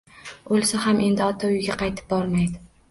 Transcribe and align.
O`lsa 0.55 0.81
ham 0.87 1.03
endi 1.09 1.25
ota 1.27 1.53
uyiga 1.53 1.79
qaytib 1.85 2.13
bormaydi 2.19 2.67